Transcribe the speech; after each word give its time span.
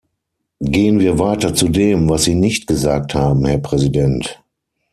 Gehen 0.63 0.97
wir 0.99 1.19
weiter 1.19 1.53
zu 1.53 1.69
dem, 1.69 2.09
was 2.09 2.23
Sie 2.23 2.33
nicht 2.33 2.65
gesagt 2.65 3.13
haben, 3.13 3.45
Herr 3.45 3.59
Präsident. 3.59 4.41